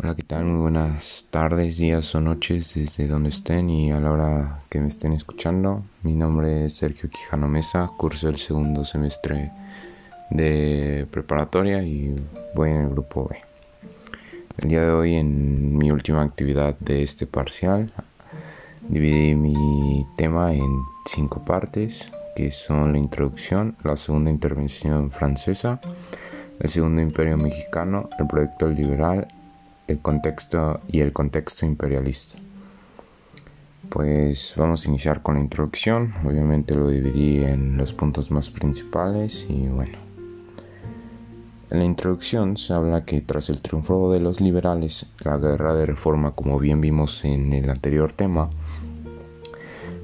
Hola, 0.00 0.14
¿qué 0.14 0.22
tal? 0.22 0.44
Muy 0.44 0.60
buenas 0.60 1.26
tardes, 1.28 1.76
días 1.76 2.14
o 2.14 2.20
noches 2.20 2.72
desde 2.74 3.08
donde 3.08 3.30
estén 3.30 3.68
y 3.68 3.90
a 3.90 3.98
la 3.98 4.12
hora 4.12 4.60
que 4.70 4.78
me 4.78 4.86
estén 4.86 5.12
escuchando. 5.12 5.82
Mi 6.04 6.14
nombre 6.14 6.66
es 6.66 6.74
Sergio 6.74 7.10
Quijano 7.10 7.48
Mesa, 7.48 7.88
curso 7.96 8.28
el 8.28 8.36
segundo 8.36 8.84
semestre 8.84 9.50
de 10.30 11.04
preparatoria 11.10 11.82
y 11.82 12.14
voy 12.54 12.70
en 12.70 12.82
el 12.82 12.90
grupo 12.90 13.28
B. 13.28 13.38
El 14.58 14.68
día 14.68 14.82
de 14.82 14.90
hoy, 14.92 15.14
en 15.16 15.76
mi 15.76 15.90
última 15.90 16.22
actividad 16.22 16.78
de 16.78 17.02
este 17.02 17.26
parcial, 17.26 17.92
dividí 18.88 19.34
mi 19.34 20.06
tema 20.16 20.54
en 20.54 20.80
cinco 21.06 21.44
partes, 21.44 22.08
que 22.36 22.52
son 22.52 22.92
la 22.92 22.98
introducción, 23.00 23.76
la 23.82 23.96
segunda 23.96 24.30
intervención 24.30 25.10
francesa, 25.10 25.80
el 26.60 26.68
segundo 26.70 27.02
imperio 27.02 27.36
mexicano, 27.36 28.08
el 28.20 28.28
proyecto 28.28 28.68
liberal 28.68 29.26
el 29.88 30.00
contexto 30.00 30.80
y 30.86 31.00
el 31.00 31.12
contexto 31.12 31.66
imperialista. 31.66 32.38
Pues 33.88 34.54
vamos 34.56 34.84
a 34.84 34.88
iniciar 34.88 35.22
con 35.22 35.36
la 35.36 35.40
introducción. 35.40 36.14
Obviamente 36.24 36.74
lo 36.74 36.88
dividí 36.88 37.42
en 37.42 37.78
los 37.78 37.94
puntos 37.94 38.30
más 38.30 38.50
principales 38.50 39.46
y 39.48 39.68
bueno. 39.68 39.98
En 41.70 41.78
la 41.78 41.84
introducción 41.84 42.56
se 42.56 42.72
habla 42.72 43.04
que 43.04 43.20
tras 43.20 43.50
el 43.50 43.60
triunfo 43.60 44.10
de 44.12 44.20
los 44.20 44.40
liberales, 44.40 45.06
la 45.20 45.36
guerra 45.36 45.74
de 45.74 45.86
reforma, 45.86 46.32
como 46.32 46.58
bien 46.58 46.80
vimos 46.80 47.24
en 47.24 47.52
el 47.52 47.68
anterior 47.68 48.12
tema, 48.12 48.48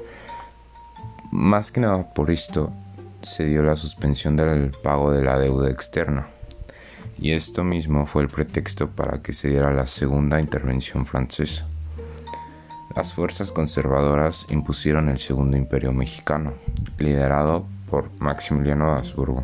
más 1.32 1.72
que 1.72 1.82
nada 1.82 2.14
por 2.14 2.32
esto, 2.32 2.72
se 3.22 3.46
dio 3.46 3.64
la 3.64 3.76
suspensión 3.76 4.36
del 4.36 4.72
pago 4.72 5.12
de 5.12 5.24
la 5.24 5.40
deuda 5.40 5.70
externa. 5.70 6.28
Y 7.18 7.32
esto 7.32 7.64
mismo 7.64 8.06
fue 8.06 8.24
el 8.24 8.28
pretexto 8.28 8.90
para 8.90 9.22
que 9.22 9.34
se 9.34 9.50
diera 9.50 9.72
la 9.72 9.88
segunda 9.88 10.40
intervención 10.40 11.06
francesa. 11.06 11.68
Las 12.96 13.14
fuerzas 13.14 13.52
conservadoras 13.52 14.46
impusieron 14.50 15.10
el 15.10 15.20
segundo 15.20 15.58
imperio 15.58 15.92
mexicano, 15.94 16.54
liderado 16.98 17.66
por 17.90 18.12
Maximiliano 18.20 18.92
de 18.92 18.98
Habsburgo. 18.98 19.44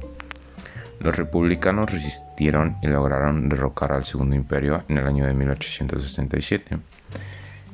Los 1.00 1.16
republicanos 1.16 1.92
resistieron 1.92 2.75
y 2.81 2.88
lograron 2.88 3.47
derrocar 3.47 3.94
al 3.94 4.03
Segundo 4.03 4.36
Imperio 4.36 4.83
en 4.89 4.97
el 4.97 5.08
año 5.08 5.25
de 5.25 5.33
1867. 5.33 6.78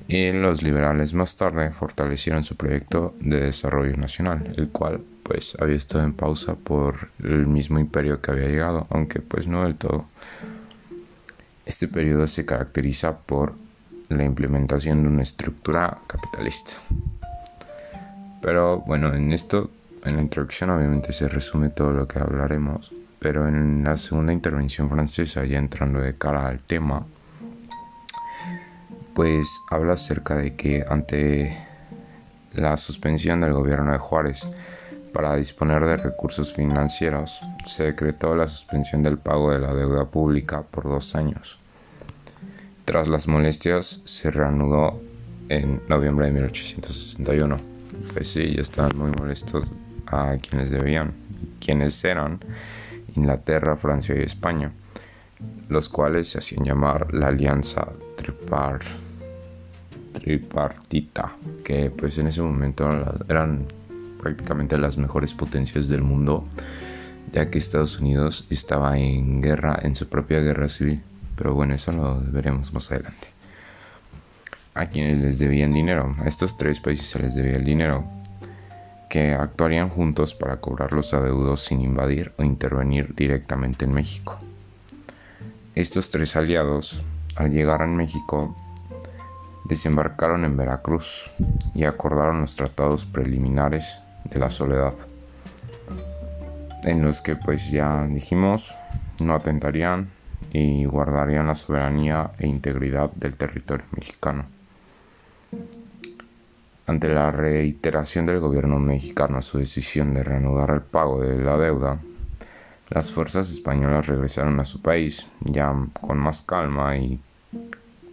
Y 0.08 0.32
los 0.32 0.62
liberales 0.62 1.16
más 1.16 1.36
tarde 1.36 1.72
fortalecieron 1.72 2.44
su 2.44 2.56
proyecto 2.56 3.16
de 3.20 3.40
desarrollo 3.40 3.98
nacional, 3.98 4.54
el 4.56 4.70
cual 4.70 5.02
pues 5.24 5.58
había 5.60 5.76
estado 5.76 6.04
en 6.04 6.14
pausa 6.14 6.54
por 6.54 7.10
el 7.24 7.48
mismo 7.48 7.80
imperio 7.80 8.22
que 8.22 8.30
había 8.30 8.48
llegado, 8.48 8.86
aunque 8.92 9.22
pues 9.22 9.48
no 9.48 9.64
del 9.64 9.76
todo. 9.76 10.06
Este 11.66 11.88
periodo 11.88 12.28
se 12.28 12.46
caracteriza 12.46 13.18
por 13.18 13.56
la 14.10 14.24
implementación 14.24 15.02
de 15.02 15.10
una 15.10 15.24
estructura 15.24 15.98
capitalista. 16.06 16.74
Pero 18.44 18.82
bueno, 18.82 19.16
en 19.16 19.34
esto, 19.34 19.72
en 20.04 20.18
la 20.18 20.22
introducción 20.22 20.70
obviamente 20.70 21.12
se 21.12 21.28
resume 21.28 21.70
todo 21.70 21.92
lo 21.92 22.08
que 22.08 22.20
hablaremos 22.20 22.92
pero 23.20 23.48
en 23.48 23.84
la 23.84 23.98
segunda 23.98 24.34
intervención 24.34 24.90
francesa, 24.90 25.46
ya 25.46 25.58
entrando 25.58 26.00
de 26.00 26.18
cara 26.18 26.48
al 26.48 26.60
tema, 26.60 27.06
pues 29.14 29.48
habla 29.72 29.94
acerca 29.94 30.36
de 30.36 30.56
que 30.56 30.86
ante 30.88 31.58
la 32.54 32.78
suspensión 32.78 33.42
del 33.42 33.54
gobierno 33.54 33.92
de 33.92 33.98
Juárez 33.98 34.46
para 35.14 35.36
disponer 35.38 35.86
de 35.86 35.96
recursos 35.96 36.54
financieros, 36.54 37.40
se 37.66 37.84
decretó 37.84 38.36
la 38.36 38.50
suspensión 38.50 39.02
del 39.02 39.18
pago 39.18 39.52
de 39.52 39.60
la 39.60 39.74
deuda 39.74 40.06
pública 40.06 40.64
por 40.64 40.84
dos 40.84 41.16
años. 41.16 41.58
Tras 42.84 43.08
las 43.08 43.28
molestias, 43.28 44.02
se 44.04 44.30
reanudó 44.30 45.02
en 45.50 45.82
noviembre 45.88 46.28
de 46.28 46.34
1861. 46.34 47.58
Pues 48.14 48.28
sí, 48.28 48.54
ya 48.56 48.62
estaban 48.62 48.98
muy 48.98 49.12
molestos 49.12 49.72
a 50.08 50.36
quienes 50.42 50.70
debían, 50.70 51.14
quienes 51.60 52.04
eran 52.04 52.40
Inglaterra, 53.16 53.76
Francia 53.76 54.16
y 54.16 54.24
España, 54.24 54.72
los 55.70 55.90
cuales 55.90 56.30
se 56.30 56.40
hacían 56.40 56.64
llamar 56.64 57.14
la 57.14 57.28
Alianza 57.28 57.88
Tripartita, 60.14 61.36
que 61.64 61.90
pues 61.90 62.18
en 62.18 62.28
ese 62.28 62.42
momento 62.42 62.90
eran 63.28 63.66
prácticamente 64.22 64.78
las 64.78 64.98
mejores 64.98 65.34
potencias 65.34 65.88
del 65.88 66.02
mundo, 66.02 66.46
ya 67.32 67.50
que 67.50 67.58
Estados 67.58 68.00
Unidos 68.00 68.48
estaba 68.50 68.98
en 68.98 69.42
guerra, 69.42 69.80
en 69.82 69.96
su 69.96 70.08
propia 70.08 70.40
guerra 70.40 70.70
civil, 70.70 71.02
pero 71.36 71.54
bueno, 71.54 71.76
eso 71.76 71.92
lo 71.92 72.20
veremos 72.22 72.74
más 72.74 72.92
adelante. 72.92 73.28
A 74.74 74.88
quienes 74.88 75.20
les 75.20 75.40
debían 75.40 75.74
dinero, 75.74 76.16
a 76.20 76.28
estos 76.28 76.58
tres 76.58 76.80
países 76.80 77.08
se 77.08 77.20
les 77.20 77.36
debía 77.36 77.58
el 77.58 77.66
dinero, 77.66 78.06
que 79.10 79.34
actuarían 79.34 79.90
juntos 79.90 80.34
para 80.34 80.58
cobrar 80.58 80.94
los 80.94 81.14
adeudos 81.14 81.64
sin 81.64 81.82
invadir 81.82 82.34
o 82.38 82.44
intervenir 82.44 83.16
directamente 83.16 83.86
en 83.86 83.94
México. 83.94 84.38
Estos 85.76 86.10
tres 86.10 86.36
aliados, 86.36 87.04
al 87.36 87.52
llegar 87.52 87.82
a 87.82 87.88
México, 87.88 88.56
desembarcaron 89.66 90.46
en 90.46 90.56
Veracruz 90.56 91.30
y 91.74 91.84
acordaron 91.84 92.42
los 92.42 92.56
tratados 92.56 93.06
preliminares 93.06 94.00
de 94.26 94.40
la 94.40 94.50
soledad, 94.50 94.94
en 96.84 97.04
los 97.04 97.22
que 97.22 97.36
pues 97.36 97.70
ya 97.72 98.06
dijimos 98.06 98.76
no 99.20 99.34
atentarían 99.34 100.10
y 100.52 100.86
guardarían 100.86 101.48
la 101.48 101.56
soberanía 101.56 102.32
e 102.38 102.48
integridad 102.48 103.12
del 103.12 103.36
territorio 103.36 103.86
mexicano. 103.92 104.46
Ante 106.88 107.10
la 107.10 107.32
reiteración 107.32 108.28
del 108.28 108.40
gobierno 108.40 108.78
mexicano 108.78 109.38
a 109.40 109.42
su 109.42 109.58
decisión 109.58 110.14
de 110.14 110.24
reanudar 110.24 110.70
el 110.70 110.82
pago 110.82 111.22
de 111.22 111.44
la 111.44 111.58
deuda, 111.58 112.00
las 112.90 113.10
fuerzas 113.10 113.50
españolas 113.50 114.06
regresaron 114.06 114.60
a 114.60 114.66
su 114.66 114.82
país 114.82 115.26
ya 115.40 115.74
con 116.00 116.20
más 116.20 116.44
calma 116.44 116.96
y 116.98 117.20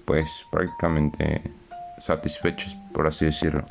pues 0.06 0.46
prácticamente 0.50 1.42
satisfechos, 1.98 2.76
por 2.94 3.06
así 3.06 3.26
decirlo. 3.26 3.64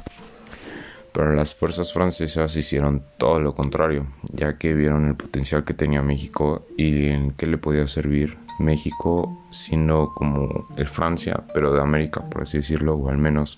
Pero 1.13 1.34
las 1.34 1.56
fuerzas 1.56 1.91
francesas 1.91 2.56
hicieron 2.56 3.03
todo 3.17 3.40
lo 3.40 3.56
contrario, 3.56 4.06
ya 4.31 4.57
que 4.57 4.73
vieron 4.73 5.07
el 5.07 5.16
potencial 5.16 5.66
que 5.66 5.73
tenía 5.73 6.01
México 6.01 6.66
y 6.78 7.07
en 7.07 7.31
qué 7.31 7.47
le 7.47 7.57
podía 7.57 7.88
servir 7.88 8.38
México 8.59 9.45
siendo 9.51 10.13
como 10.16 10.67
el 10.78 10.88
Francia, 10.88 11.44
pero 11.53 11.73
de 11.73 11.81
América, 11.81 12.22
por 12.22 12.44
así 12.44 12.57
decirlo, 12.57 12.95
o 12.95 13.09
al 13.09 13.17
menos 13.17 13.57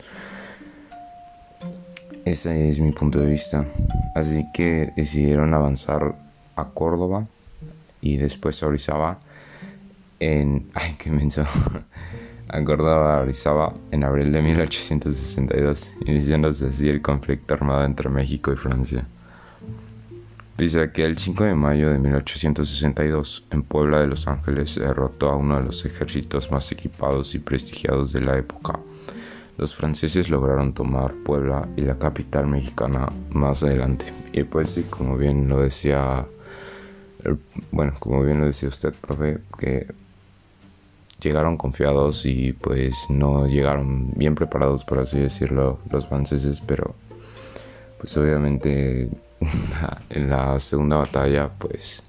ese 2.25 2.69
es 2.69 2.79
mi 2.79 2.91
punto 2.91 3.19
de 3.19 3.27
vista. 3.27 3.65
Así 4.15 4.45
que 4.53 4.93
decidieron 4.95 5.53
avanzar 5.53 6.15
a 6.55 6.65
Córdoba 6.65 7.25
y 8.01 8.17
después 8.17 8.61
a 8.63 8.67
Orizaba 8.67 9.19
en... 10.19 10.69
Ay, 10.73 10.95
qué 10.97 11.11
menso. 11.11 11.45
a 12.47 12.63
Córdoba, 12.63 13.21
Orizaba 13.21 13.73
en 13.91 14.03
abril 14.03 14.31
de 14.31 14.41
1862, 14.41 15.91
iniciándose 16.05 16.67
así 16.67 16.89
el 16.89 17.01
conflicto 17.01 17.53
armado 17.53 17.85
entre 17.85 18.09
México 18.09 18.53
y 18.53 18.55
Francia. 18.55 19.05
Pese 20.55 20.81
a 20.81 20.91
que 20.91 21.03
el 21.03 21.17
5 21.17 21.45
de 21.45 21.55
mayo 21.55 21.89
de 21.89 21.97
1862, 21.97 23.47
en 23.49 23.63
Puebla 23.63 23.99
de 24.01 24.07
Los 24.07 24.27
Ángeles, 24.27 24.75
derrotó 24.75 25.31
a 25.31 25.35
uno 25.35 25.57
de 25.57 25.63
los 25.63 25.83
ejércitos 25.83 26.51
más 26.51 26.71
equipados 26.71 27.33
y 27.33 27.39
prestigiados 27.39 28.13
de 28.13 28.21
la 28.21 28.37
época, 28.37 28.79
los 29.57 29.75
franceses 29.75 30.29
lograron 30.29 30.73
tomar 30.73 31.13
Puebla 31.13 31.67
y 31.75 31.81
la 31.81 31.97
capital 31.97 32.47
mexicana 32.47 33.11
más 33.29 33.63
adelante. 33.63 34.05
Y 34.31 34.43
pues 34.43 34.71
sí, 34.71 34.83
como 34.89 35.17
bien 35.17 35.47
lo 35.47 35.61
decía, 35.61 36.25
bueno, 37.71 37.93
como 37.99 38.23
bien 38.23 38.39
lo 38.39 38.47
decía 38.47 38.69
usted, 38.69 38.93
profe, 38.93 39.39
que 39.57 39.87
llegaron 41.21 41.57
confiados 41.57 42.25
y 42.25 42.53
pues 42.53 43.09
no 43.09 43.47
llegaron 43.47 44.11
bien 44.15 44.35
preparados, 44.35 44.83
por 44.83 44.99
así 44.99 45.19
decirlo, 45.19 45.79
los 45.89 46.07
franceses, 46.07 46.61
pero 46.61 46.95
pues 47.99 48.17
obviamente 48.17 49.09
en 50.09 50.29
la 50.29 50.59
segunda 50.59 50.97
batalla 50.97 51.49
pues 51.57 52.03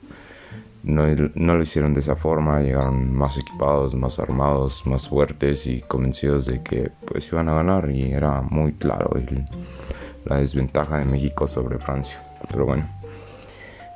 no, 0.85 1.07
lo 1.07 1.63
hicieron 1.63 1.95
de 1.95 2.01
esa 2.01 2.15
forma, 2.15 2.61
llegaron 2.61 3.13
más 3.15 3.39
equipados, 3.39 3.95
más 3.95 4.19
armados, 4.19 4.87
más 4.87 5.09
fuertes 5.09 5.67
y 5.67 5.81
convencidos 5.81 6.45
de 6.47 6.63
que 6.63 6.91
pues 7.07 7.27
iban 7.33 7.49
a 7.49 7.55
ganar 7.55 7.91
y 7.91 8.13
era 8.13 8.43
muy 8.43 8.75
claro 8.75 9.11
la 10.27 10.37
desventaja 10.37 10.99
de 10.99 11.07
México 11.07 11.49
sobre 11.49 11.79
Francia. 11.79 12.23
Pero 12.49 12.67
bueno, 12.67 12.89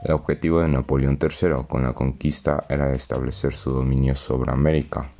El 0.04 0.12
objetivo 0.12 0.60
de 0.60 0.68
Napoleón 0.68 1.18
III 1.20 1.64
con 1.68 1.82
la 1.82 1.92
conquista 1.92 2.64
era 2.68 2.94
establecer 2.94 3.52
su 3.52 3.72
dominio 3.72 4.14
sobre 4.14 4.52
América. 4.52 5.10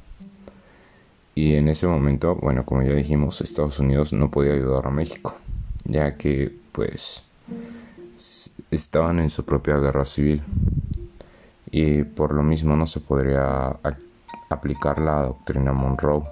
Y 1.35 1.55
en 1.55 1.69
ese 1.69 1.87
momento, 1.87 2.37
bueno, 2.37 2.65
como 2.65 2.83
ya 2.83 2.95
dijimos, 2.95 3.41
Estados 3.41 3.79
Unidos 3.79 4.13
no 4.13 4.31
podía 4.31 4.55
ayudar 4.55 4.87
a 4.87 4.91
México, 4.91 5.35
ya 5.85 6.17
que 6.17 6.53
pues 6.73 7.25
estaban 8.71 9.19
en 9.19 9.31
su 9.31 9.45
propia 9.45 9.77
guerra 9.79 10.05
civil. 10.05 10.43
Y 11.71 12.05
por 12.05 12.33
lo 12.33 12.43
mismo 12.43 12.77
no 12.77 12.87
se 12.87 13.01
podría 13.01 13.77
aplicar 14.49 15.01
la 15.01 15.23
doctrina 15.23 15.73
Monroe. 15.73 16.25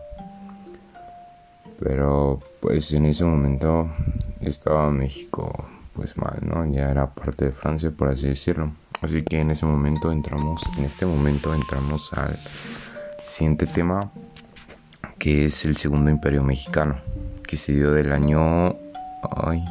Pero 1.78 2.40
pues 2.60 2.92
en 2.92 3.06
ese 3.06 3.24
momento 3.24 3.90
estaba 4.40 4.90
México 4.90 5.52
pues 5.94 6.16
mal, 6.16 6.38
¿no? 6.42 6.64
Ya 6.66 6.90
era 6.90 7.06
parte 7.06 7.46
de 7.46 7.52
Francia, 7.52 7.90
por 7.90 8.08
así 8.08 8.28
decirlo. 8.28 8.72
Así 9.02 9.22
que 9.22 9.40
en 9.40 9.50
ese 9.50 9.66
momento 9.66 10.10
entramos, 10.10 10.62
en 10.78 10.84
este 10.84 11.04
momento 11.06 11.54
entramos 11.54 12.12
al 12.14 12.38
siguiente 13.26 13.66
tema, 13.66 14.10
que 15.18 15.46
es 15.46 15.64
el 15.64 15.76
Segundo 15.76 16.10
Imperio 16.10 16.42
Mexicano, 16.42 16.96
que 17.46 17.56
se 17.56 17.72
dio 17.72 17.92
del 17.92 18.12
año 18.12 18.76
ay, 19.22 19.64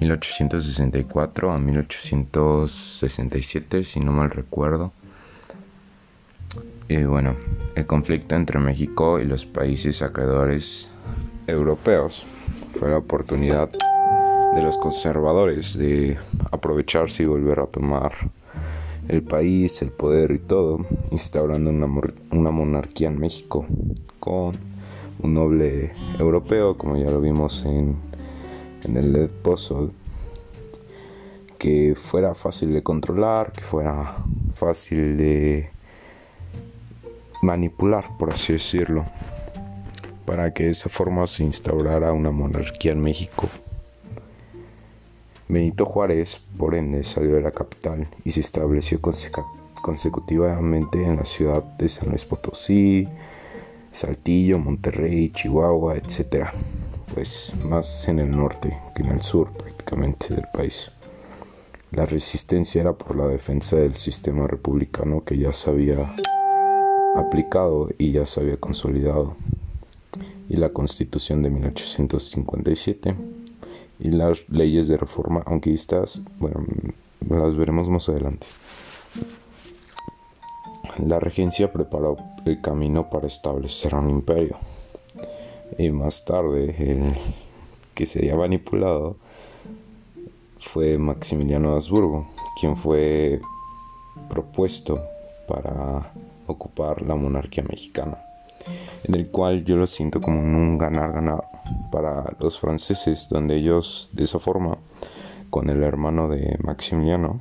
1864 0.00 1.52
a 1.52 1.58
1867, 1.58 3.84
si 3.84 4.00
no 4.00 4.12
mal 4.12 4.30
recuerdo. 4.30 4.92
Y 6.88 7.02
bueno, 7.04 7.36
el 7.76 7.86
conflicto 7.86 8.34
entre 8.34 8.58
México 8.58 9.20
y 9.20 9.24
los 9.24 9.46
países 9.46 10.02
acreedores 10.02 10.92
europeos 11.46 12.26
fue 12.72 12.90
la 12.90 12.98
oportunidad 12.98 13.70
de 13.70 14.62
los 14.62 14.76
conservadores 14.78 15.76
de 15.76 16.18
aprovecharse 16.50 17.22
y 17.22 17.26
volver 17.26 17.60
a 17.60 17.66
tomar 17.66 18.12
el 19.08 19.22
país, 19.22 19.82
el 19.82 19.90
poder 19.90 20.30
y 20.30 20.38
todo, 20.38 20.86
instaurando 21.10 21.70
una, 21.70 21.86
una 22.30 22.50
monarquía 22.50 23.08
en 23.08 23.18
México 23.18 23.66
con 24.20 24.52
un 25.20 25.34
noble 25.34 25.92
europeo, 26.18 26.76
como 26.76 26.96
ya 26.96 27.10
lo 27.10 27.20
vimos 27.20 27.64
en, 27.64 27.96
en 28.84 28.96
el 28.96 29.12
Led 29.12 29.30
Puzzle, 29.30 29.90
que 31.58 31.94
fuera 31.96 32.34
fácil 32.34 32.72
de 32.72 32.82
controlar, 32.82 33.52
que 33.52 33.62
fuera 33.62 34.16
fácil 34.54 35.16
de 35.16 35.70
manipular, 37.42 38.16
por 38.18 38.32
así 38.32 38.54
decirlo, 38.54 39.04
para 40.24 40.52
que 40.52 40.64
de 40.64 40.70
esa 40.70 40.88
forma 40.88 41.26
se 41.26 41.44
instaurara 41.44 42.12
una 42.12 42.30
monarquía 42.30 42.92
en 42.92 43.02
México. 43.02 43.48
Benito 45.48 45.84
Juárez, 45.84 46.40
por 46.56 46.74
ende, 46.74 47.04
salió 47.04 47.34
de 47.34 47.42
la 47.42 47.50
capital 47.50 48.08
y 48.24 48.30
se 48.30 48.40
estableció 48.40 49.00
consecutivamente 49.82 51.04
en 51.04 51.16
la 51.16 51.24
ciudad 51.26 51.62
de 51.62 51.88
San 51.88 52.08
Luis 52.08 52.24
Potosí, 52.24 53.06
Saltillo, 53.92 54.58
Monterrey, 54.58 55.30
Chihuahua, 55.30 55.96
etc. 55.96 56.48
Pues 57.12 57.52
más 57.64 58.08
en 58.08 58.18
el 58.18 58.30
norte 58.30 58.78
que 58.94 59.02
en 59.02 59.10
el 59.10 59.22
sur 59.22 59.52
prácticamente 59.52 60.34
del 60.34 60.46
país. 60.52 60.90
La 61.90 62.06
resistencia 62.06 62.80
era 62.80 62.92
por 62.92 63.16
la 63.16 63.28
defensa 63.28 63.76
del 63.76 63.94
sistema 63.94 64.46
republicano 64.46 65.22
que 65.24 65.38
ya 65.38 65.52
se 65.52 65.70
había 65.70 66.12
aplicado 67.14 67.90
y 67.98 68.12
ya 68.12 68.26
se 68.26 68.40
había 68.40 68.56
consolidado. 68.56 69.36
Y 70.48 70.56
la 70.56 70.70
constitución 70.70 71.42
de 71.42 71.50
1857 71.50 73.14
y 74.00 74.10
las 74.10 74.48
leyes 74.48 74.88
de 74.88 74.96
reforma, 74.96 75.42
aunque 75.46 75.72
estas, 75.72 76.20
bueno, 76.38 76.64
las 77.28 77.56
veremos 77.56 77.88
más 77.88 78.08
adelante. 78.08 78.46
La 80.98 81.18
regencia 81.18 81.72
preparó 81.72 82.16
el 82.44 82.60
camino 82.60 83.10
para 83.10 83.26
establecer 83.26 83.94
un 83.94 84.10
imperio. 84.10 84.56
Y 85.78 85.90
más 85.90 86.24
tarde, 86.24 86.74
el 86.78 87.16
que 87.94 88.06
sería 88.06 88.36
manipulado 88.36 89.16
fue 90.58 90.98
Maximiliano 90.98 91.70
de 91.70 91.76
Habsburgo, 91.76 92.28
quien 92.60 92.76
fue 92.76 93.40
propuesto 94.28 95.00
para 95.48 96.12
ocupar 96.46 97.02
la 97.02 97.16
monarquía 97.16 97.64
mexicana, 97.64 98.18
en 99.04 99.14
el 99.14 99.28
cual 99.30 99.64
yo 99.64 99.76
lo 99.76 99.86
siento 99.86 100.20
como 100.20 100.40
un 100.40 100.78
ganar-ganar 100.78 101.44
para 101.90 102.36
los 102.38 102.58
franceses, 102.58 103.28
donde 103.28 103.56
ellos 103.56 104.10
de 104.12 104.24
esa 104.24 104.38
forma, 104.38 104.78
con 105.50 105.70
el 105.70 105.82
hermano 105.82 106.28
de 106.28 106.56
Maximiliano, 106.62 107.40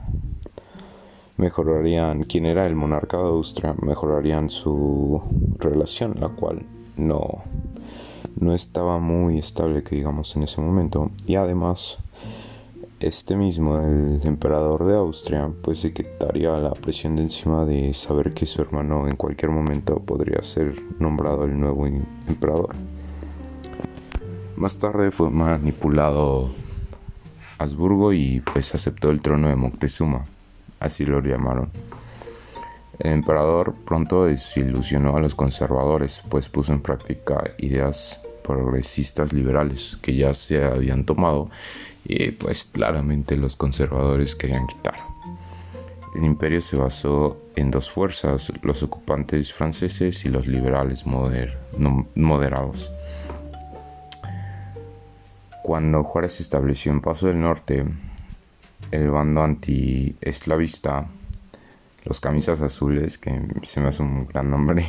mejorarían, 1.38 2.24
quien 2.24 2.46
era 2.46 2.66
el 2.66 2.76
monarca 2.76 3.18
de 3.18 3.24
Austria, 3.24 3.76
mejorarían 3.82 4.50
su 4.50 5.22
relación, 5.60 6.16
la 6.20 6.30
cual 6.30 6.66
no, 6.96 7.44
no 8.36 8.54
estaba 8.54 9.00
muy 9.00 9.38
estable, 9.38 9.84
que 9.84 9.96
digamos, 9.96 10.36
en 10.36 10.44
ese 10.44 10.62
momento, 10.62 11.12
y 11.26 11.36
además 11.36 11.98
este 13.00 13.36
mismo, 13.36 13.80
el 13.80 14.22
emperador 14.24 14.86
de 14.86 14.96
Austria, 14.96 15.52
pues 15.62 15.80
se 15.80 15.92
quitaría 15.92 16.52
la 16.58 16.72
presión 16.72 17.18
de 17.18 17.24
encima 17.24 17.66
de 17.66 17.94
saber 17.94 18.34
que 18.34 18.46
su 18.46 18.62
hermano 18.62 19.08
en 19.08 19.18
cualquier 19.18 19.52
momento 19.52 20.00
podría 20.00 20.42
ser 20.42 20.82
nombrado 21.00 21.44
el 21.44 21.60
nuevo 21.60 21.86
emperador. 21.86 22.76
Más 24.56 24.80
tarde 24.80 25.12
fue 25.12 25.30
manipulado 25.30 26.52
Habsburgo 27.58 28.14
y 28.14 28.40
pues 28.40 28.74
aceptó 28.74 29.10
el 29.10 29.22
trono 29.22 29.50
de 29.50 29.56
Moctezuma, 29.56 30.26
así 30.80 31.06
lo 31.06 31.20
llamaron. 31.20 31.72
El 33.00 33.12
emperador 33.12 33.74
pronto 33.86 34.26
desilusionó 34.26 35.18
a 35.18 35.20
los 35.20 35.36
conservadores, 35.36 36.22
pues 36.30 36.48
puso 36.48 36.74
en 36.74 36.82
práctica 36.82 37.52
ideas 37.58 38.22
progresistas 38.44 39.34
liberales 39.34 39.98
que 40.02 40.16
ya 40.16 40.34
se 40.34 40.64
habían 40.64 41.06
tomado 41.06 41.50
y 42.06 42.32
pues 42.32 42.66
claramente 42.66 43.38
los 43.38 43.56
conservadores 43.56 44.36
querían 44.36 44.68
quitar. 44.68 44.96
El 46.16 46.26
imperio 46.26 46.62
se 46.62 46.78
basó 46.78 47.38
en 47.56 47.72
dos 47.72 47.90
fuerzas, 47.90 48.52
los 48.62 48.84
ocupantes 48.84 49.52
franceses 49.52 50.26
y 50.26 50.30
los 50.30 50.46
liberales 50.46 51.06
moderados. 51.06 52.92
Cuando 55.64 56.04
Juárez 56.04 56.34
se 56.34 56.44
estableció 56.44 56.92
en 56.92 57.02
Paso 57.02 57.28
del 57.28 57.40
Norte, 57.40 57.86
el 58.92 59.10
bando 59.10 59.42
anti-esclavista, 59.42 61.08
los 62.04 62.20
camisas 62.20 62.62
azules, 62.62 63.18
que 63.18 63.42
se 63.64 63.82
me 63.82 63.88
hace 63.88 64.04
un 64.04 64.28
gran 64.28 64.50
nombre, 64.50 64.86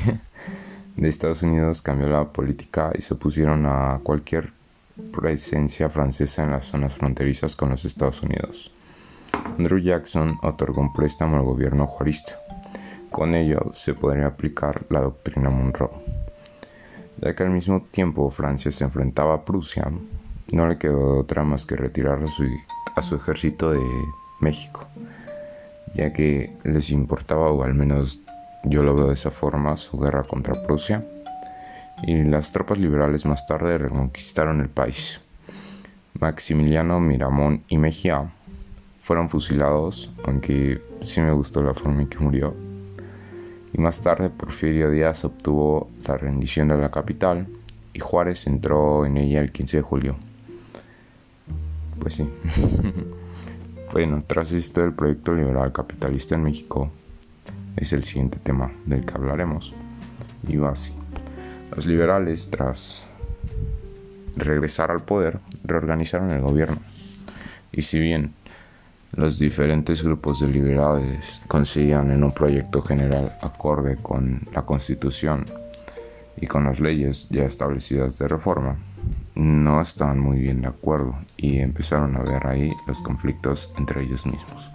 de 0.96 1.08
Estados 1.08 1.42
Unidos 1.42 1.82
cambió 1.82 2.08
la 2.08 2.32
política 2.32 2.92
y 2.96 3.02
se 3.02 3.14
opusieron 3.14 3.66
a 3.66 4.00
cualquier 4.02 4.52
presencia 5.12 5.88
francesa 5.88 6.44
en 6.44 6.52
las 6.52 6.66
zonas 6.66 6.94
fronterizas 6.94 7.56
con 7.56 7.70
los 7.70 7.84
Estados 7.84 8.22
Unidos. 8.22 8.72
Andrew 9.58 9.78
Jackson 9.78 10.38
otorgó 10.42 10.80
un 10.80 10.92
préstamo 10.92 11.36
al 11.36 11.42
gobierno 11.42 11.86
juarista. 11.86 12.38
Con 13.10 13.34
ello 13.34 13.72
se 13.74 13.94
podría 13.94 14.26
aplicar 14.26 14.84
la 14.90 15.00
doctrina 15.00 15.50
Monroe. 15.50 15.90
Ya 17.20 17.34
que 17.34 17.42
al 17.42 17.50
mismo 17.50 17.82
tiempo 17.90 18.28
Francia 18.30 18.70
se 18.72 18.84
enfrentaba 18.84 19.34
a 19.34 19.44
Prusia, 19.44 19.90
no 20.52 20.66
le 20.66 20.78
quedó 20.78 21.18
otra 21.18 21.44
más 21.44 21.64
que 21.64 21.76
retirar 21.76 22.28
su, 22.28 22.44
a 22.96 23.02
su 23.02 23.16
ejército 23.16 23.70
de 23.70 23.80
México, 24.40 24.86
ya 25.94 26.12
que 26.12 26.56
les 26.64 26.90
importaba, 26.90 27.50
o 27.50 27.62
al 27.62 27.74
menos 27.74 28.20
yo 28.64 28.82
lo 28.82 28.94
veo 28.94 29.08
de 29.08 29.14
esa 29.14 29.30
forma, 29.30 29.76
su 29.76 29.98
guerra 29.98 30.24
contra 30.24 30.62
Prusia 30.66 31.02
y 32.02 32.22
las 32.24 32.52
tropas 32.52 32.78
liberales 32.78 33.24
más 33.24 33.46
tarde 33.46 33.78
reconquistaron 33.78 34.60
el 34.60 34.68
país. 34.68 35.20
Maximiliano 36.18 37.00
Miramón 37.00 37.62
y 37.68 37.78
Mejía 37.78 38.30
fueron 39.02 39.28
fusilados, 39.28 40.12
aunque 40.24 40.80
sí 41.02 41.20
me 41.20 41.32
gustó 41.32 41.62
la 41.62 41.74
forma 41.74 42.02
en 42.02 42.08
que 42.08 42.18
murió. 42.18 42.54
Y 43.72 43.78
más 43.78 44.00
tarde 44.00 44.30
Porfirio 44.30 44.90
Díaz 44.90 45.24
obtuvo 45.24 45.90
la 46.06 46.16
rendición 46.16 46.68
de 46.68 46.78
la 46.78 46.90
capital 46.90 47.46
y 47.92 48.00
Juárez 48.00 48.46
entró 48.46 49.04
en 49.04 49.16
ella 49.16 49.40
el 49.40 49.52
15 49.52 49.78
de 49.78 49.82
julio. 49.82 50.16
Pues 52.00 52.14
sí. 52.14 52.28
bueno, 53.92 54.24
tras 54.26 54.52
esto 54.52 54.84
el 54.84 54.92
proyecto 54.92 55.34
liberal 55.34 55.72
capitalista 55.72 56.34
en 56.34 56.42
México 56.42 56.90
es 57.76 57.92
el 57.92 58.04
siguiente 58.04 58.38
tema 58.42 58.72
del 58.86 59.04
que 59.04 59.14
hablaremos. 59.14 59.74
Y 60.46 60.56
va 60.56 60.70
así. 60.70 60.92
Los 61.74 61.86
liberales, 61.86 62.50
tras 62.50 63.06
regresar 64.36 64.90
al 64.90 65.02
poder, 65.02 65.38
reorganizaron 65.64 66.30
el 66.30 66.40
gobierno. 66.40 66.78
Y 67.72 67.82
si 67.82 67.98
bien 67.98 68.34
los 69.12 69.38
diferentes 69.38 70.02
grupos 70.02 70.40
de 70.40 70.48
liberales 70.48 71.40
conseguían 71.46 72.10
en 72.10 72.24
un 72.24 72.32
proyecto 72.32 72.82
general 72.82 73.36
acorde 73.40 73.96
con 73.96 74.40
la 74.52 74.62
constitución 74.62 75.44
y 76.36 76.46
con 76.46 76.64
las 76.64 76.80
leyes 76.80 77.28
ya 77.30 77.44
establecidas 77.44 78.18
de 78.18 78.28
reforma, 78.28 78.76
no 79.34 79.80
estaban 79.80 80.18
muy 80.18 80.38
bien 80.38 80.62
de 80.62 80.68
acuerdo 80.68 81.16
y 81.36 81.58
empezaron 81.58 82.16
a 82.16 82.22
ver 82.22 82.46
ahí 82.46 82.72
los 82.86 83.00
conflictos 83.00 83.72
entre 83.76 84.02
ellos 84.02 84.26
mismos. 84.26 84.70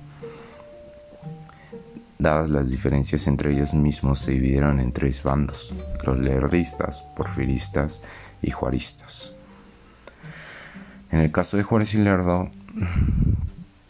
Dadas 2.18 2.50
las 2.50 2.70
diferencias 2.70 3.28
entre 3.28 3.54
ellos 3.54 3.74
mismos, 3.74 4.20
se 4.20 4.34
dividieron 4.34 4.80
en 4.80 4.92
tres 4.92 5.24
bandos, 5.24 5.74
los 6.04 6.20
lerdistas, 6.20 7.02
porfiristas 7.16 8.02
y 8.42 8.52
juaristas. 8.52 9.38
En 11.12 11.20
el 11.20 11.32
caso 11.32 11.56
de 11.56 11.64
Juárez 11.64 11.94
y 11.94 11.98
Lerdo, 11.98 12.52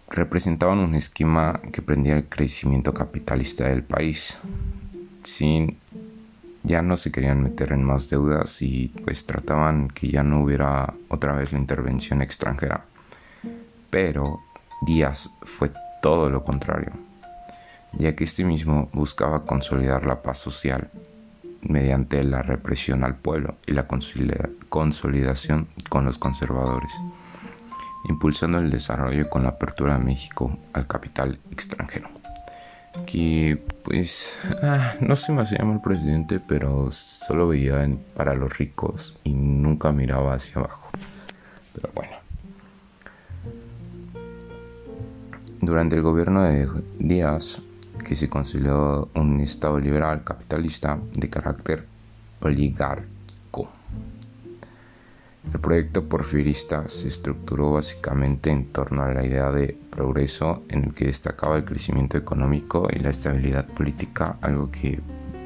representaban 0.10 0.80
un 0.80 0.96
esquema 0.96 1.60
que 1.72 1.82
prendía 1.82 2.18
el 2.18 2.26
crecimiento 2.26 2.94
capitalista 2.94 3.68
del 3.68 3.84
país. 3.84 4.38
Sin, 5.24 5.78
ya 6.64 6.82
no 6.82 6.98
se 6.98 7.12
querían 7.12 7.44
meter 7.44 7.72
en 7.72 7.84
más 7.84 8.10
deudas 8.10 8.62
y 8.62 8.90
pues 9.04 9.26
trataban 9.26 9.88
que 9.88 10.10
ya 10.10 10.24
no 10.24 10.44
hubiera 10.44 10.94
otra 11.08 11.34
vez 11.34 11.52
la 11.52 11.60
intervención 11.60 12.22
extranjera. 12.22 12.86
Pero 13.90 14.40
Díaz 14.86 15.30
fue 15.42 15.72
todo 16.02 16.30
lo 16.30 16.44
contrario, 16.44 16.92
ya 17.94 18.16
que 18.16 18.24
este 18.24 18.44
mismo 18.44 18.90
buscaba 18.94 19.46
consolidar 19.46 20.06
la 20.06 20.22
paz 20.22 20.40
social 20.40 20.90
mediante 21.62 22.24
la 22.24 22.42
represión 22.42 23.04
al 23.04 23.16
pueblo 23.16 23.56
y 23.66 23.74
la 23.74 23.88
consolidación 24.70 25.68
con 25.90 26.06
los 26.06 26.18
conservadores 26.18 26.94
impulsando 28.08 28.60
el 28.60 28.70
desarrollo 28.70 29.30
con 29.30 29.44
la 29.44 29.50
apertura 29.50 29.98
de 29.98 30.04
México 30.04 30.58
al 30.74 30.88
capital 30.88 31.40
extranjero. 31.52 32.10
Que 33.06 33.62
pues 33.84 34.40
ah, 34.64 34.96
no 35.00 35.16
se 35.16 35.32
me 35.32 35.42
hacía 35.42 35.60
el 35.60 35.82
presidente, 35.82 36.40
pero 36.40 36.92
solo 36.92 37.48
veía 37.48 37.88
para 38.16 38.36
los 38.36 38.58
ricos 38.58 39.18
y 39.24 39.34
nunca 39.34 39.92
miraba 39.92 40.34
hacia 40.34 40.62
abajo. 40.62 40.90
Pero 41.74 41.90
bueno. 41.94 42.12
Durante 45.62 45.96
el 45.96 46.02
gobierno 46.02 46.44
de 46.44 46.68
Díaz, 47.00 47.62
que 48.06 48.16
se 48.16 48.30
consolidó 48.30 49.10
un 49.14 49.42
Estado 49.42 49.80
liberal 49.80 50.24
capitalista 50.24 50.98
de 51.14 51.30
carácter 51.30 51.86
oligárquico 52.42 53.19
el 55.54 55.60
proyecto 55.60 56.08
porfirista 56.08 56.88
se 56.88 57.08
estructuró 57.08 57.72
básicamente 57.74 58.52
en 58.52 58.72
torno 58.72 59.04
a 59.04 59.12
la 59.12 59.26
idea 59.26 59.52
de 59.52 59.76
progreso 59.90 60.64
en 60.70 60.84
el 60.86 60.94
que 60.94 61.06
destacaba 61.06 61.58
el 61.58 61.66
crecimiento 61.66 62.18
económico 62.18 62.88
y 62.92 63.00
la 63.00 63.10
estabilidad 63.10 63.66
política, 63.66 64.38
algo 64.42 64.70
que 64.70 65.00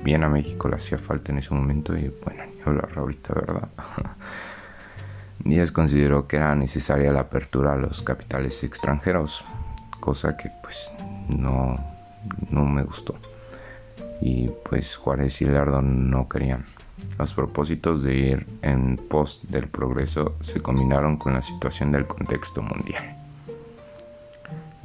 bien 0.04 0.24
a 0.24 0.30
México 0.30 0.68
le 0.68 0.76
hacía 0.76 0.98
falta 0.98 1.32
en 1.32 1.38
ese 1.38 1.54
momento 1.54 1.96
y 1.96 2.14
bueno, 2.24 2.44
ni 2.54 2.62
hablar 2.62 2.90
ahorita, 2.96 3.34
¿verdad? 3.34 3.70
Díaz 5.40 5.72
consideró 5.72 6.28
que 6.28 6.36
era 6.38 6.54
necesaria 6.56 7.12
la 7.12 7.22
apertura 7.22 7.74
a 7.74 7.78
los 7.78 8.02
capitales 8.02 8.64
extranjeros, 8.64 9.46
cosa 10.00 10.36
que 10.36 10.52
pues 10.62 10.92
no, 11.30 11.80
no 12.50 12.66
me 12.66 12.84
gustó. 12.84 13.16
Y 14.22 14.50
pues 14.70 14.96
Juárez 14.96 15.42
y 15.42 15.46
Lerdo 15.46 15.82
no 15.82 16.30
querían. 16.30 16.66
Los 17.18 17.34
propósitos 17.34 18.04
de 18.04 18.16
ir 18.16 18.48
en 18.62 18.98
pos 18.98 19.42
del 19.50 19.68
progreso 19.68 20.36
se 20.42 20.62
combinaron 20.62 21.18
con 21.18 21.34
la 21.34 21.42
situación 21.42 21.92
del 21.92 22.08
contexto 22.08 22.62
mundial. 22.62 23.18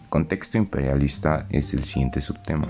El 0.03 0.09
contexto 0.09 0.59
imperialista 0.59 1.47
es 1.51 1.75
el 1.75 1.85
siguiente 1.85 2.21
subtema 2.21 2.69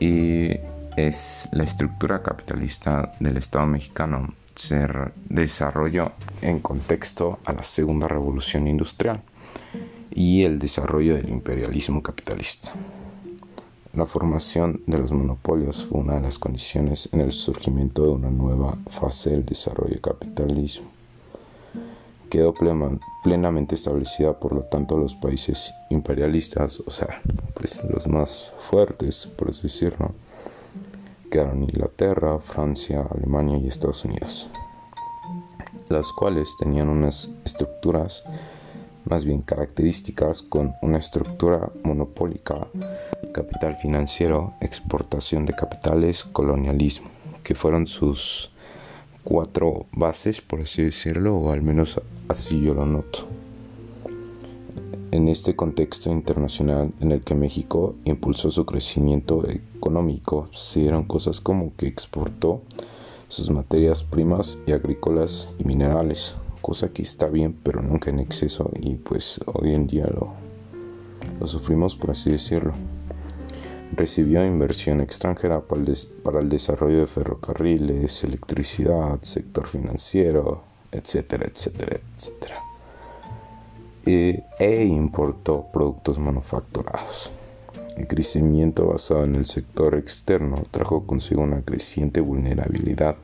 y 0.00 0.50
es 0.96 1.48
la 1.52 1.64
estructura 1.64 2.22
capitalista 2.22 3.12
del 3.20 3.36
Estado 3.36 3.66
mexicano 3.66 4.34
se 4.58 4.88
desarrolló 5.28 6.12
en 6.42 6.58
contexto 6.58 7.38
a 7.44 7.52
la 7.52 7.62
Segunda 7.62 8.08
Revolución 8.08 8.66
Industrial 8.66 9.22
y 10.10 10.42
el 10.42 10.58
desarrollo 10.58 11.14
del 11.14 11.28
imperialismo 11.28 12.02
capitalista. 12.02 12.72
La 13.98 14.06
formación 14.06 14.80
de 14.86 14.96
los 14.96 15.10
monopolios 15.10 15.84
fue 15.84 15.98
una 15.98 16.14
de 16.14 16.20
las 16.20 16.38
condiciones 16.38 17.08
en 17.10 17.20
el 17.20 17.32
surgimiento 17.32 18.04
de 18.04 18.10
una 18.10 18.30
nueva 18.30 18.78
fase 18.86 19.30
del 19.30 19.44
desarrollo 19.44 20.00
capitalismo. 20.00 20.86
Quedó 22.30 22.54
plenamente 23.24 23.74
establecida, 23.74 24.38
por 24.38 24.52
lo 24.52 24.60
tanto, 24.62 24.96
los 24.96 25.16
países 25.16 25.74
imperialistas, 25.90 26.78
o 26.78 26.92
sea, 26.92 27.20
pues 27.54 27.82
los 27.92 28.06
más 28.06 28.54
fuertes, 28.60 29.26
por 29.36 29.48
así 29.48 29.62
decirlo, 29.62 30.12
quedaron 31.28 31.64
Inglaterra, 31.64 32.38
Francia, 32.38 33.04
Alemania 33.12 33.58
y 33.58 33.66
Estados 33.66 34.04
Unidos, 34.04 34.48
las 35.88 36.12
cuales 36.12 36.48
tenían 36.56 36.88
unas 36.88 37.30
estructuras 37.44 38.22
más 39.06 39.24
bien 39.24 39.42
características 39.42 40.42
con 40.42 40.74
una 40.82 40.98
estructura 40.98 41.72
monopólica, 41.82 42.68
capital 43.38 43.76
financiero, 43.76 44.54
exportación 44.60 45.46
de 45.46 45.52
capitales, 45.52 46.24
colonialismo, 46.24 47.08
que 47.44 47.54
fueron 47.54 47.86
sus 47.86 48.50
cuatro 49.22 49.86
bases, 49.92 50.40
por 50.40 50.60
así 50.60 50.82
decirlo, 50.82 51.36
o 51.36 51.52
al 51.52 51.62
menos 51.62 52.00
así 52.26 52.60
yo 52.60 52.74
lo 52.74 52.84
noto. 52.84 53.28
En 55.12 55.28
este 55.28 55.54
contexto 55.54 56.10
internacional 56.10 56.90
en 56.98 57.12
el 57.12 57.20
que 57.20 57.36
México 57.36 57.94
impulsó 58.04 58.50
su 58.50 58.66
crecimiento 58.66 59.48
económico, 59.48 60.48
se 60.52 60.80
dieron 60.80 61.04
cosas 61.04 61.40
como 61.40 61.76
que 61.76 61.86
exportó 61.86 62.62
sus 63.28 63.50
materias 63.50 64.02
primas 64.02 64.58
y 64.66 64.72
agrícolas 64.72 65.48
y 65.60 65.64
minerales, 65.64 66.34
cosa 66.60 66.92
que 66.92 67.02
está 67.02 67.28
bien, 67.28 67.56
pero 67.62 67.82
nunca 67.82 68.10
en 68.10 68.18
exceso 68.18 68.72
y 68.80 68.96
pues 68.96 69.40
hoy 69.46 69.74
en 69.74 69.86
día 69.86 70.08
lo, 70.08 70.34
lo 71.38 71.46
sufrimos 71.46 71.94
por 71.94 72.10
así 72.10 72.32
decirlo. 72.32 72.72
Recibió 73.96 74.44
inversión 74.44 75.00
extranjera 75.00 75.60
para 75.60 76.40
el, 76.40 76.48
desarrollo 76.48 77.00
de 77.00 77.06
ferrocarriles, 77.06 78.22
electricidad, 78.22 79.20
sector 79.22 79.66
financiero, 79.66 80.62
etcétera, 80.92 81.46
etcétera, 81.46 82.00
etcétera. 82.16 82.62
E 84.04 84.84
importó 84.84 85.66
productos 85.72 86.18
manufacturados. 86.18 87.30
El 87.96 88.06
crecimiento 88.06 88.86
basado 88.86 89.24
en 89.24 89.34
el 89.34 89.46
sector 89.46 89.96
externo 89.96 90.62
trajo 90.70 91.04
consigo 91.04 91.42
una 91.42 91.62
creciente 91.62 92.20
vulnerabilidad 92.20 93.16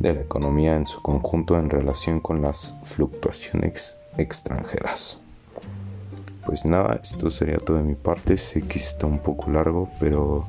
de 0.00 0.12
la 0.12 0.20
economía 0.22 0.76
en 0.76 0.86
su 0.86 1.00
conjunto 1.02 1.58
en 1.58 1.70
relación 1.70 2.20
con 2.20 2.42
las 2.42 2.74
fluctuaciones 2.84 3.94
extranjeras. 4.18 5.20
Pues 6.46 6.64
nada, 6.64 7.00
esto 7.02 7.28
sería 7.30 7.58
todo 7.58 7.78
de 7.78 7.82
mi 7.82 7.96
parte. 7.96 8.38
Sé 8.38 8.62
que 8.62 8.78
está 8.78 9.06
un 9.06 9.18
poco 9.18 9.50
largo, 9.50 9.90
pero 9.98 10.46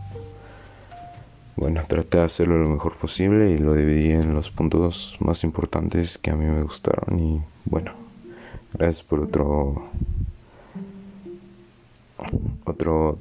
bueno, 1.56 1.82
traté 1.88 2.20
de 2.20 2.24
hacerlo 2.24 2.60
lo 2.60 2.70
mejor 2.70 2.96
posible 2.96 3.50
y 3.50 3.58
lo 3.58 3.74
dividí 3.74 4.12
en 4.12 4.36
los 4.36 4.51
puntos 4.51 5.18
más 5.20 5.44
importantes 5.44 6.20
que 6.20 6.30
a 6.30 6.36
mí 6.36 6.46
me 6.46 6.62
gustaron. 6.62 7.20
Y 7.20 7.42
bueno, 7.66 7.94
gracias 8.74 9.04
por 9.04 9.22
otro 9.22 9.89
otro 12.63 13.18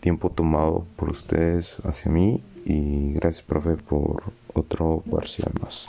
tiempo 0.00 0.30
tomado 0.30 0.86
por 0.96 1.10
ustedes 1.10 1.76
hacia 1.84 2.10
mí 2.10 2.42
y 2.64 3.12
gracias 3.12 3.42
profe 3.42 3.76
por 3.76 4.32
otro 4.54 5.02
parcial 5.10 5.52
más. 5.60 5.86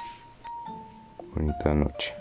Bonita 1.33 1.73
noche. 1.73 2.13